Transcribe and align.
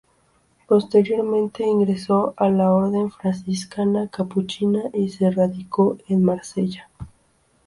Posteriormente, 0.67 1.63
ingresó 1.63 2.33
a 2.37 2.49
la 2.49 2.73
Orden 2.73 3.11
Franciscana 3.11 4.07
capuchina 4.07 4.81
y 4.95 5.09
se 5.11 5.29
radicó 5.29 5.99
en 6.09 6.23
Marsella. 6.23 6.89